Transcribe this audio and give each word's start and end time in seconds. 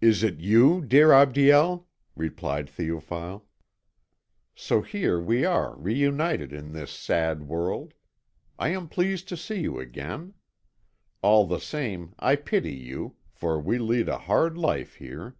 "It 0.00 0.06
is 0.06 0.22
you, 0.22 0.80
dear 0.80 1.10
Abdiel?" 1.10 1.88
replied 2.14 2.68
Théophile. 2.68 3.42
"So 4.54 4.80
here 4.80 5.18
we 5.20 5.44
are 5.44 5.74
reunited 5.76 6.52
in 6.52 6.70
this 6.72 6.92
sad 6.92 7.48
world. 7.48 7.94
I 8.60 8.68
am 8.68 8.86
pleased 8.88 9.26
to 9.26 9.36
see 9.36 9.58
you 9.60 9.80
again. 9.80 10.34
All 11.20 11.46
the 11.46 11.58
same 11.58 12.14
I 12.20 12.36
pity 12.36 12.74
you, 12.74 13.16
for 13.32 13.58
we 13.60 13.78
lead 13.78 14.08
a 14.08 14.18
hard 14.18 14.56
life 14.56 14.94
here." 14.94 15.34